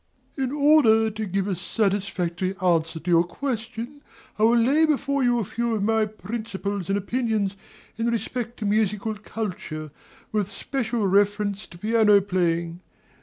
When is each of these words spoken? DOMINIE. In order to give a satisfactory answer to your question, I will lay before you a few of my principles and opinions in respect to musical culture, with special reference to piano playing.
DOMINIE. 0.35 0.49
In 0.49 0.55
order 0.59 1.11
to 1.11 1.25
give 1.27 1.45
a 1.45 1.55
satisfactory 1.55 2.55
answer 2.59 2.99
to 2.99 3.11
your 3.11 3.23
question, 3.23 4.01
I 4.39 4.43
will 4.45 4.57
lay 4.57 4.83
before 4.87 5.21
you 5.21 5.37
a 5.37 5.43
few 5.43 5.75
of 5.75 5.83
my 5.83 6.07
principles 6.07 6.89
and 6.89 6.97
opinions 6.97 7.55
in 7.97 8.07
respect 8.07 8.57
to 8.57 8.65
musical 8.65 9.13
culture, 9.13 9.91
with 10.31 10.47
special 10.49 11.05
reference 11.05 11.67
to 11.67 11.77
piano 11.77 12.19
playing. 12.19 12.79